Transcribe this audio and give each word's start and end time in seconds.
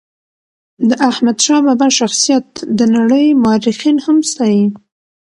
د 0.89 0.91
احمد 1.09 1.37
شاه 1.45 1.61
بابا 1.67 1.87
شخصیت 1.99 2.47
د 2.77 2.79
نړی 2.97 3.25
مورخین 3.43 3.97
هم 4.05 4.17
ستایي. 4.31 4.65